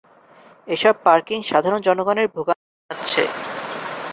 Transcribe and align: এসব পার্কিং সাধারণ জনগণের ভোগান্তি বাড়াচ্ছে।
এসব 0.67 0.95
পার্কিং 1.05 1.37
সাধারণ 1.43 1.79
জনগণের 1.87 2.27
ভোগান্তি 2.35 2.67
বাড়াচ্ছে। 2.79 3.23